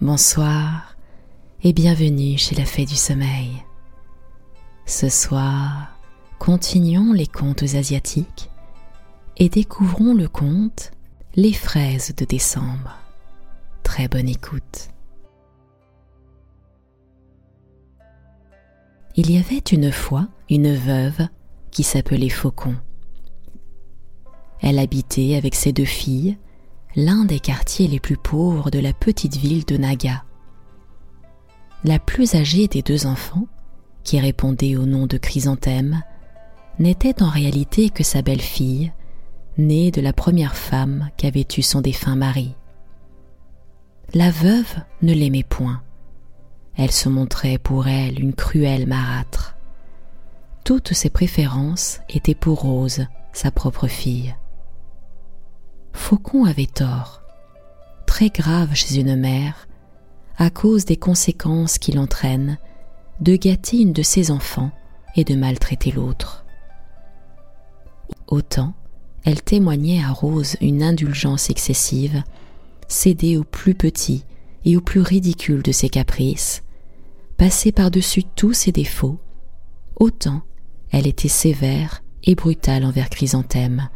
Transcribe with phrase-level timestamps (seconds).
[0.00, 0.96] bonsoir
[1.62, 3.64] et bienvenue chez la Fée du Sommeil.
[4.86, 5.98] Ce soir,
[6.38, 8.50] continuons les contes asiatiques
[9.36, 10.90] et découvrons le conte
[11.36, 12.98] Les fraises de décembre.
[13.82, 14.90] Très bonne écoute.
[19.16, 21.28] Il y avait une fois une veuve
[21.70, 22.76] qui s'appelait Faucon.
[24.60, 26.36] Elle habitait avec ses deux filles
[26.96, 30.24] l'un des quartiers les plus pauvres de la petite ville de Naga.
[31.82, 33.46] La plus âgée des deux enfants,
[34.04, 36.02] qui répondait au nom de Chrysanthème,
[36.78, 38.92] n'était en réalité que sa belle-fille,
[39.58, 42.54] née de la première femme qu'avait eue son défunt mari.
[44.12, 45.82] La veuve ne l'aimait point.
[46.76, 49.56] Elle se montrait pour elle une cruelle marâtre.
[50.64, 54.34] Toutes ses préférences étaient pour Rose, sa propre fille.
[56.06, 57.22] Faucon avait tort,
[58.04, 59.66] très grave chez une mère,
[60.36, 62.58] à cause des conséquences qu'il entraîne
[63.22, 64.70] de gâter une de ses enfants
[65.16, 66.44] et de maltraiter l'autre.
[68.26, 68.74] Autant
[69.24, 72.22] elle témoignait à Rose une indulgence excessive,
[72.86, 74.26] cédée au plus petit
[74.66, 76.64] et au plus ridicule de ses caprices,
[77.38, 79.18] passait par-dessus tous ses défauts,
[79.96, 80.42] autant
[80.90, 83.88] elle était sévère et brutale envers Chrysanthème,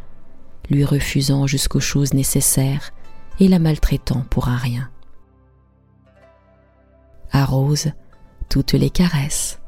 [0.69, 2.91] lui refusant jusqu'aux choses nécessaires
[3.39, 4.89] et la maltraitant pour un rien.
[7.31, 7.91] À Rose,
[8.49, 9.59] toutes les caresses,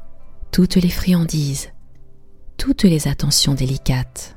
[0.50, 1.70] toutes les friandises,
[2.56, 4.36] toutes les attentions délicates.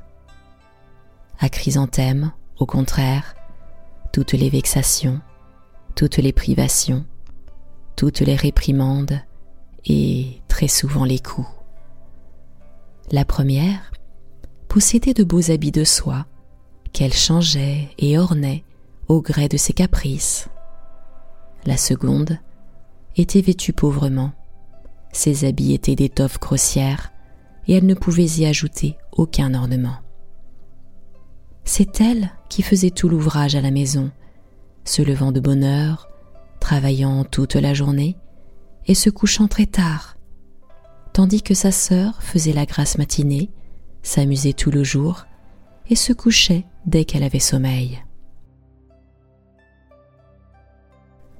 [1.38, 3.34] À Chrysanthème, au contraire,
[4.12, 5.20] toutes les vexations,
[5.94, 7.04] toutes les privations,
[7.96, 9.20] toutes les réprimandes
[9.84, 11.48] et très souvent les coups.
[13.10, 13.92] La première
[14.68, 16.26] possédait de beaux habits de soie
[16.96, 18.64] qu'elle changeait et ornait
[19.06, 20.48] au gré de ses caprices.
[21.66, 22.38] La seconde
[23.16, 24.32] était vêtue pauvrement.
[25.12, 27.12] Ses habits étaient d'étoffe grossière
[27.68, 29.98] et elle ne pouvait y ajouter aucun ornement.
[31.64, 34.10] C'est elle qui faisait tout l'ouvrage à la maison,
[34.84, 36.08] se levant de bonne heure,
[36.60, 38.16] travaillant toute la journée
[38.86, 40.16] et se couchant très tard,
[41.12, 43.50] tandis que sa sœur faisait la grasse matinée,
[44.02, 45.26] s'amusait tout le jour
[45.90, 48.02] et se couchait dès qu'elle avait sommeil.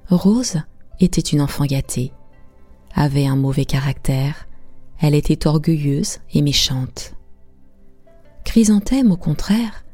[0.09, 0.61] Rose
[1.01, 2.13] était une enfant gâtée,
[2.95, 4.47] avait un mauvais caractère,
[5.01, 7.15] elle était orgueilleuse et méchante.
[8.45, 9.85] Chrysanthème, au contraire,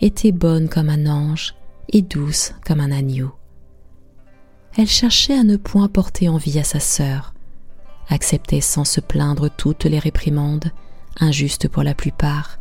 [0.00, 1.54] était bonne comme un ange
[1.88, 3.32] et douce comme un agneau.
[4.76, 7.34] Elle cherchait à ne point porter envie à sa sœur,
[8.08, 10.72] acceptait sans se plaindre toutes les réprimandes,
[11.20, 12.58] injustes pour la plupart,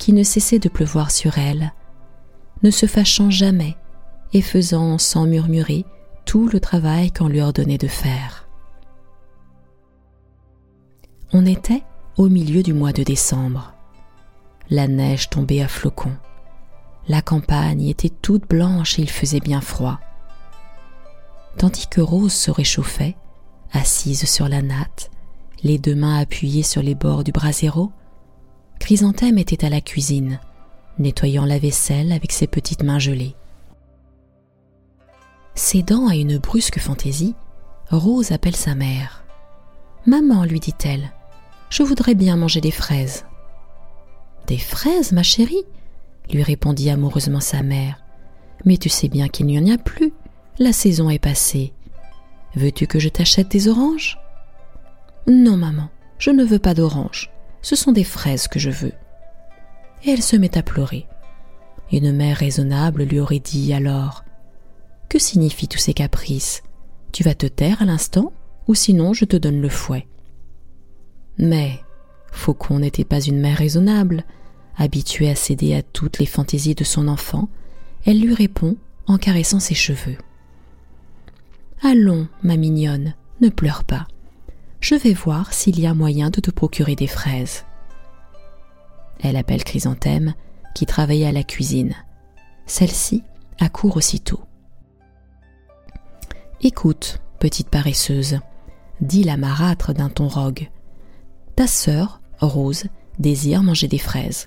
[0.00, 1.72] qui ne cessait de pleuvoir sur elle,
[2.64, 3.76] ne se fâchant jamais
[4.32, 5.84] et faisant sans murmurer
[6.24, 8.48] tout le travail qu'on lui ordonnait de faire.
[11.32, 11.82] On était
[12.16, 13.74] au milieu du mois de décembre.
[14.70, 16.16] La neige tombait à flocons.
[17.06, 20.00] La campagne était toute blanche et il faisait bien froid.
[21.58, 23.16] Tandis que Rose se réchauffait,
[23.72, 25.10] assise sur la natte,
[25.62, 27.92] les deux mains appuyées sur les bords du brasero,
[28.80, 30.40] Chrysanthème était à la cuisine,
[30.98, 33.36] nettoyant la vaisselle avec ses petites mains gelées.
[35.54, 37.36] Cédant à une brusque fantaisie,
[37.90, 39.24] Rose appelle sa mère.
[40.06, 41.12] Maman, lui dit-elle,
[41.68, 43.26] je voudrais bien manger des fraises.
[44.48, 45.64] Des fraises, ma chérie?
[46.32, 48.02] lui répondit amoureusement sa mère.
[48.64, 50.12] Mais tu sais bien qu'il n'y en a plus.
[50.58, 51.72] La saison est passée.
[52.54, 54.18] Veux-tu que je t'achète des oranges?
[55.26, 57.30] Non, maman, je ne veux pas d'oranges
[57.62, 58.92] ce sont des fraises que je veux.
[60.04, 61.06] Et elle se met à pleurer.
[61.92, 64.24] Une mère raisonnable lui aurait dit alors
[65.08, 66.62] Que signifient tous ces caprices?
[67.12, 68.32] Tu vas te taire à l'instant,
[68.68, 70.06] ou sinon je te donne le fouet?
[71.38, 71.80] Mais
[72.30, 74.24] Faucon n'était pas une mère raisonnable.
[74.76, 77.48] Habituée à céder à toutes les fantaisies de son enfant,
[78.06, 80.16] elle lui répond en caressant ses cheveux.
[81.82, 84.06] Allons, ma mignonne, ne pleure pas
[84.80, 87.64] je vais voir s'il y a moyen de te procurer des fraises.
[89.20, 90.34] Elle appelle Chrysanthème,
[90.74, 91.94] qui travaillait à la cuisine.
[92.66, 93.22] Celle-ci
[93.58, 94.40] accourt aussitôt.
[96.62, 98.38] Écoute, petite paresseuse,
[99.00, 100.70] dit la marâtre d'un ton rogue.
[101.56, 102.84] Ta sœur, Rose,
[103.18, 104.46] désire manger des fraises.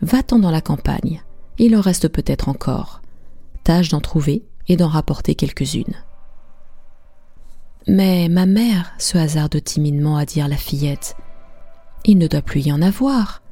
[0.00, 1.22] Va-t'en dans la campagne,
[1.58, 3.02] il en reste peut-être encore.
[3.64, 5.96] Tâche d'en trouver et d'en rapporter quelques-unes.
[7.86, 11.16] Mais ma mère se hasarde timidement à dire la fillette.
[12.04, 13.42] Il ne doit plus y en avoir.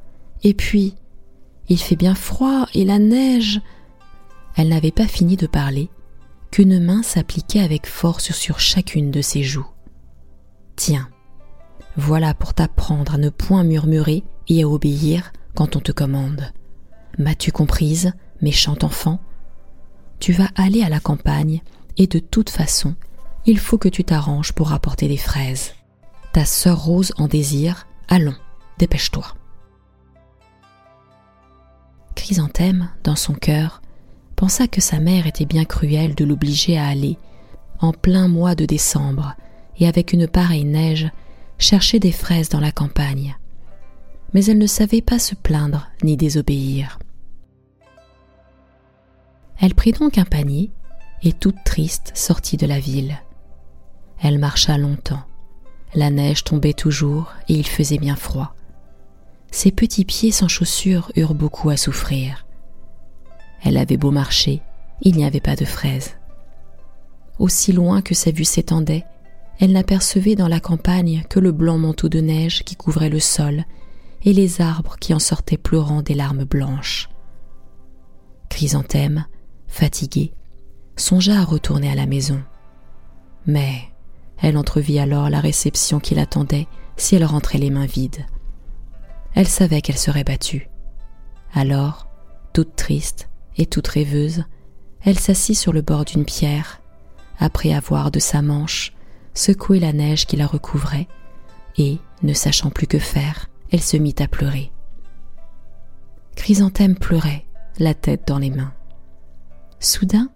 [0.43, 0.95] Et puis,
[1.67, 3.61] il fait bien froid et la neige.
[4.55, 5.89] Elle n'avait pas fini de parler
[6.51, 9.67] qu'une main s'appliquait avec force sur chacune de ses joues.
[10.75, 11.09] Tiens,
[11.95, 16.51] voilà pour t'apprendre à ne point murmurer et à obéir quand on te commande.
[17.17, 19.19] M'as-tu comprise, méchant enfant?
[20.19, 21.61] Tu vas aller à la campagne
[21.97, 22.95] et de toute façon,
[23.45, 25.73] il faut que tu t'arranges pour apporter des fraises.
[26.33, 28.35] Ta sœur Rose en désire, allons,
[28.77, 29.25] dépêche-toi.
[32.15, 33.81] Chrysanthème, dans son cœur,
[34.35, 37.17] pensa que sa mère était bien cruelle de l'obliger à aller,
[37.79, 39.35] en plein mois de décembre,
[39.79, 41.09] et avec une pareille neige,
[41.57, 43.37] chercher des fraises dans la campagne.
[44.33, 46.99] Mais elle ne savait pas se plaindre ni désobéir.
[49.59, 50.71] Elle prit donc un panier
[51.23, 53.17] et toute triste sortit de la ville.
[54.21, 55.23] Elle marcha longtemps.
[55.93, 58.53] La neige tombait toujours et il faisait bien froid.
[59.51, 62.45] Ses petits pieds sans chaussures eurent beaucoup à souffrir.
[63.63, 64.61] Elle avait beau marcher,
[65.01, 66.15] il n'y avait pas de fraises.
[67.39, 69.05] Aussi loin que sa vue s'étendait,
[69.59, 73.65] elle n'apercevait dans la campagne que le blanc manteau de neige qui couvrait le sol
[74.23, 77.09] et les arbres qui en sortaient pleurant des larmes blanches.
[78.49, 79.25] Chrysanthème,
[79.67, 80.33] fatiguée,
[80.95, 82.41] songea à retourner à la maison.
[83.45, 83.81] Mais
[84.41, 88.25] elle entrevit alors la réception qui l'attendait si elle rentrait les mains vides.
[89.33, 90.69] Elle savait qu'elle serait battue.
[91.53, 92.07] Alors,
[92.53, 94.43] toute triste et toute rêveuse,
[95.03, 96.81] elle s'assit sur le bord d'une pierre,
[97.39, 98.93] après avoir de sa manche
[99.33, 101.07] secoué la neige qui la recouvrait,
[101.77, 104.71] et, ne sachant plus que faire, elle se mit à pleurer.
[106.35, 107.45] Chrysanthème pleurait,
[107.77, 108.73] la tête dans les mains.
[109.79, 110.29] Soudain,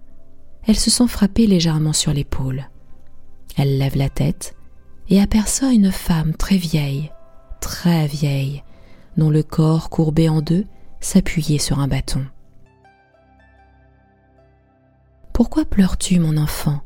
[0.65, 2.69] elle se sent frapper légèrement sur l'épaule.
[3.57, 4.55] Elle lève la tête
[5.09, 7.11] et aperçoit une femme très vieille,
[7.61, 8.63] très vieille,
[9.17, 10.65] dont le corps courbé en deux
[10.99, 12.25] s'appuyait sur un bâton.
[15.33, 16.81] Pourquoi pleures-tu, mon enfant?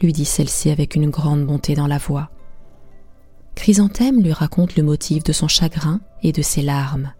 [0.00, 2.30] lui dit celle-ci avec une grande bonté dans la voix.
[3.56, 7.12] Chrysanthème lui raconte le motif de son chagrin et de ses larmes.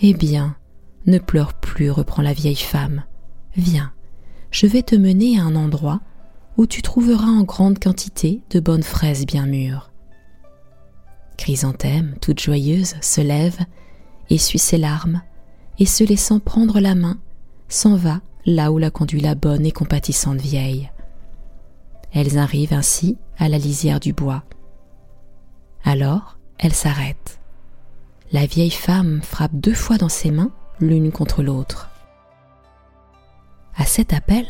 [0.00, 0.56] Eh bien,
[1.06, 3.02] ne pleure plus, reprend la vieille femme.
[3.56, 3.92] Viens,
[4.52, 6.00] je vais te mener à un endroit
[6.56, 9.90] où tu trouveras en grande quantité de bonnes fraises bien mûres.
[11.36, 13.58] Chrysanthème, toute joyeuse, se lève,
[14.30, 15.22] essuie ses larmes,
[15.78, 17.18] et se laissant prendre la main,
[17.68, 20.90] s'en va là où la conduit la bonne et compatissante vieille.
[22.12, 24.42] Elles arrivent ainsi à la lisière du bois.
[25.84, 27.40] Alors, elles s'arrêtent.
[28.32, 31.90] La vieille femme frappe deux fois dans ses mains, l'une contre l'autre.
[33.76, 34.46] À cet appel,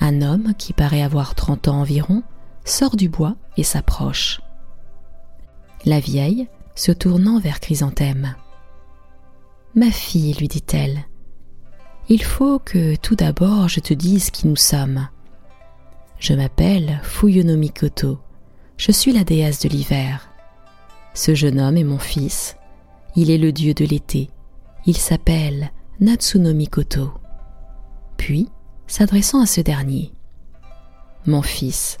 [0.00, 2.22] un homme qui paraît avoir trente ans environ
[2.64, 4.40] sort du bois et s'approche.
[5.84, 8.34] La vieille, se tournant vers Chrysanthème.
[9.74, 11.04] Ma fille, lui dit-elle,
[12.08, 15.08] il faut que tout d'abord je te dise qui nous sommes.
[16.18, 18.18] Je m'appelle Fuyonomikoto,
[18.76, 20.28] je suis la déesse de l'hiver.
[21.14, 22.56] Ce jeune homme est mon fils,
[23.16, 24.30] il est le dieu de l'été,
[24.86, 25.70] il s'appelle
[26.00, 27.12] Natsunomikoto.
[28.16, 28.48] Puis,
[28.90, 30.12] s'adressant à ce dernier.
[31.24, 31.98] Mon fils,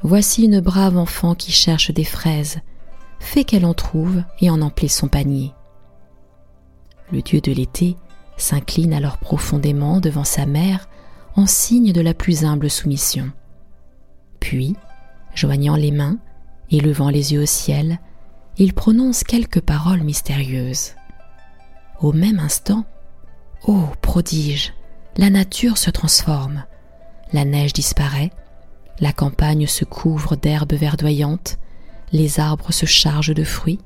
[0.00, 2.60] voici une brave enfant qui cherche des fraises.
[3.20, 5.52] Fais qu'elle en trouve et en emplisse son panier.
[7.12, 7.96] Le dieu de l'été
[8.38, 10.88] s'incline alors profondément devant sa mère
[11.36, 13.30] en signe de la plus humble soumission.
[14.40, 14.74] Puis,
[15.34, 16.18] joignant les mains
[16.70, 17.98] et levant les yeux au ciel,
[18.56, 20.92] il prononce quelques paroles mystérieuses.
[22.00, 22.86] Au même instant,
[23.66, 24.72] ô prodige,
[25.16, 26.64] la nature se transforme,
[27.32, 28.30] la neige disparaît,
[29.00, 31.58] la campagne se couvre d'herbes verdoyantes,
[32.12, 33.80] les arbres se chargent de fruits,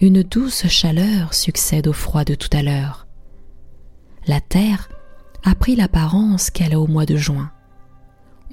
[0.00, 3.06] une douce chaleur succède au froid de tout à l'heure.
[4.26, 4.88] La terre
[5.44, 7.50] a pris l'apparence qu'elle a au mois de juin.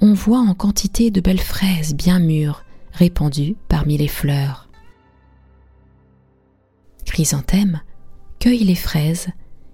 [0.00, 4.68] On voit en quantité de belles fraises bien mûres répandues parmi les fleurs.
[7.04, 7.80] Chrysanthème
[8.38, 9.28] cueille les fraises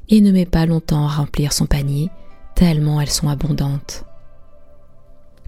[0.08, 2.10] et ne met pas longtemps à remplir son panier
[2.54, 4.04] tellement elles sont abondantes.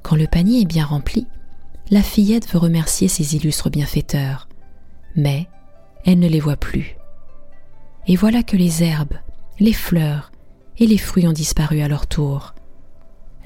[0.02, 1.26] Quand le panier est bien rempli,
[1.90, 4.48] la fillette veut remercier ses illustres bienfaiteurs,
[5.16, 5.48] mais
[6.04, 6.96] elle ne les voit plus.
[8.06, 9.18] Et voilà que les herbes,
[9.58, 10.30] les fleurs
[10.78, 12.54] et les fruits ont disparu à leur tour.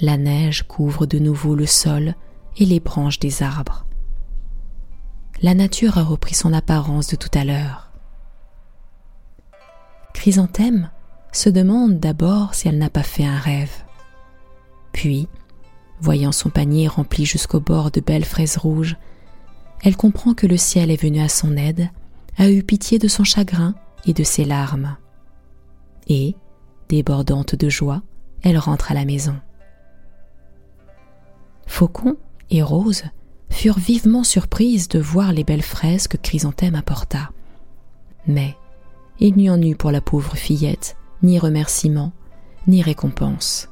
[0.01, 2.15] La neige couvre de nouveau le sol
[2.57, 3.87] et les branches des arbres.
[5.43, 7.93] La nature a repris son apparence de tout à l'heure.
[10.15, 10.91] Chrysanthème
[11.33, 13.73] se demande d'abord si elle n'a pas fait un rêve.
[14.93, 15.29] Puis,
[16.01, 18.97] voyant son panier rempli jusqu'au bord de belles fraises rouges,
[19.83, 21.91] elle comprend que le ciel est venu à son aide,
[22.37, 23.75] a eu pitié de son chagrin
[24.07, 24.97] et de ses larmes.
[26.09, 26.35] Et,
[26.89, 28.03] débordante de joie,
[28.43, 29.37] elle rentre à la maison.
[31.67, 32.17] Faucon
[32.51, 33.05] et Rose
[33.51, 37.31] furent vivement surprises de voir les belles fraises que Chrysanthème apporta.
[38.27, 38.57] Mais
[39.21, 42.13] il n'y en eut pour la pauvre fillette ni remerciement,
[42.67, 43.69] ni récompense.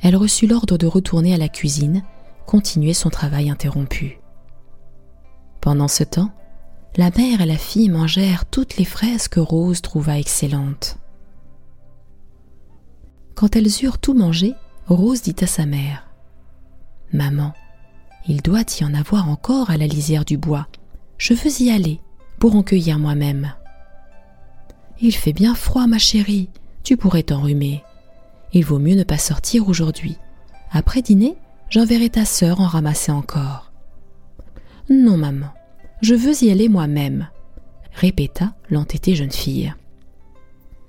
[0.00, 2.02] Elle reçut l'ordre de retourner à la cuisine,
[2.46, 4.20] continuer son travail interrompu.
[5.60, 6.30] Pendant ce temps,
[6.96, 10.98] la mère et la fille mangèrent toutes les fraises que Rose trouva excellentes.
[13.34, 14.54] Quand elles eurent tout mangé,
[14.86, 16.06] Rose dit à sa mère
[17.12, 17.52] Maman,
[18.28, 20.66] il doit y en avoir encore à la lisière du bois.
[21.18, 22.00] Je veux y aller
[22.38, 23.52] pour en cueillir moi-même.
[25.00, 26.48] Il fait bien froid, ma chérie,
[26.82, 27.82] tu pourrais t'enrhumer.
[28.52, 30.16] Il vaut mieux ne pas sortir aujourd'hui.
[30.70, 31.36] Après dîner,
[31.68, 33.72] j'enverrai ta sœur en ramasser encore.
[34.88, 35.52] Non, maman,
[36.00, 37.28] je veux y aller moi-même,
[37.92, 39.74] répéta l'entêtée jeune fille.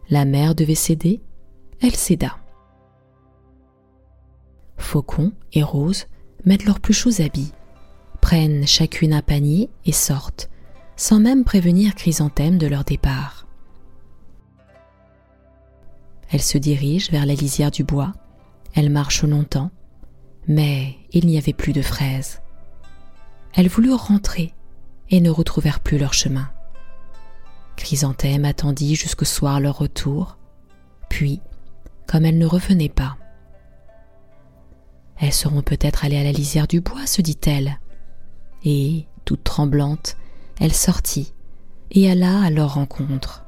[0.09, 1.21] La mère devait céder,
[1.81, 2.37] elle céda.
[4.77, 6.05] Faucon et Rose
[6.45, 7.51] mettent leurs plus chauds habits,
[8.21, 10.49] prennent chacune un panier et sortent,
[10.95, 13.36] sans même prévenir Chrysanthème de leur départ.
[16.29, 18.13] Elle se dirige vers la lisière du bois,
[18.73, 19.71] elle marche longtemps,
[20.47, 22.41] mais il n'y avait plus de fraises.
[23.53, 24.53] Elles voulurent rentrer
[25.09, 26.49] et ne retrouvèrent plus leur chemin.
[27.75, 30.37] Chrysanthème attendit jusqu'au soir leur retour,
[31.09, 31.41] puis,
[32.07, 33.17] comme elles ne revenaient pas,
[35.19, 37.79] elles seront peut-être allées à la lisière du bois, se dit-elle.
[38.63, 40.15] Et, toute tremblante,
[40.59, 41.33] elle sortit
[41.91, 43.46] et alla à leur rencontre.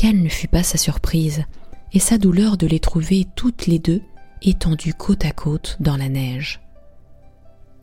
[0.00, 1.42] Quelle ne fut pas sa surprise
[1.92, 4.00] et sa douleur de les trouver toutes les deux
[4.42, 6.60] étendues côte à côte dans la neige.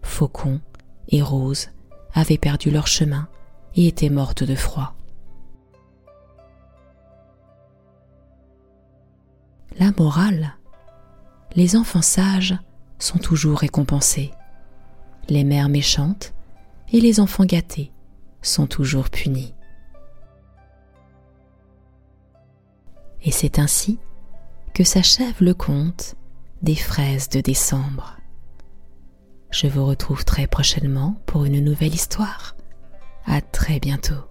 [0.01, 0.61] Faucon
[1.09, 1.71] et Rose
[2.13, 3.27] avaient perdu leur chemin
[3.75, 4.95] et étaient mortes de froid.
[9.77, 10.55] La morale
[11.57, 12.57] Les enfants sages
[12.97, 14.31] sont toujours récompensés.
[15.27, 16.33] Les mères méchantes
[16.93, 17.91] et les enfants gâtés
[18.41, 19.53] sont toujours punis.
[23.25, 23.99] Et c'est ainsi
[24.73, 26.15] que s'achève le conte
[26.61, 28.17] des fraises de décembre.
[29.51, 32.55] Je vous retrouve très prochainement pour une nouvelle histoire.
[33.25, 34.23] À très bientôt.